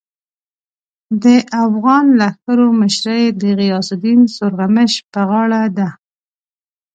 [1.23, 1.25] د
[1.63, 5.89] اوغان لښکرو مشري د غیاث الدین سورغمش پر غاړه ده.